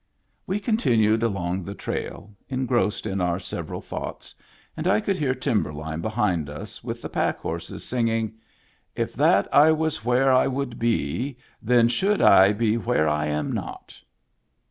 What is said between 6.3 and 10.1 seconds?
us with the pack horses, singing:—. If that I was